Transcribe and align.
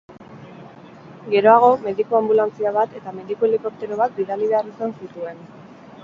Geroago, 1.33 1.67
mediku-anbulantzia 1.83 2.71
bat 2.77 2.95
eta 2.99 3.13
meduki-helikoptero 3.17 3.99
bat 4.03 4.17
bidali 4.21 4.49
behar 4.55 4.71
izan 4.73 4.97
zituen. 5.03 5.45